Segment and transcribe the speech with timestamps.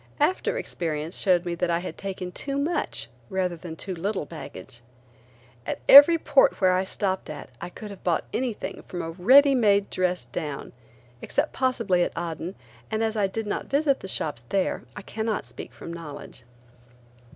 [0.19, 4.81] After experience showed me that I had taken too much rather than too little baggage.
[5.63, 9.53] At every port where I stopped at I could have bought anything from a ready
[9.53, 10.73] made dress down,
[11.21, 12.55] except possibly at Aden,
[12.89, 16.45] and as I did not visit the shops there I cannot speak from knowledge.